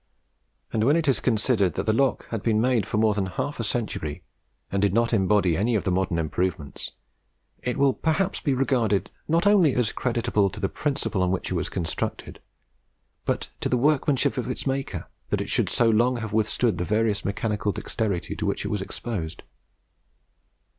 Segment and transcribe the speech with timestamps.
[0.73, 3.59] And when it is considered that the lock had been made for more than half
[3.59, 4.23] a century,
[4.71, 6.93] and did not embody any of the modern improvements,
[7.61, 11.53] it will perhaps be regarded not only as creditable to the principles on which it
[11.53, 12.41] was constructed,
[13.25, 16.83] but to the workmanship of its maker, that it should so long have withstood the
[16.83, 19.43] various mechanical dexterity to which it was exposed.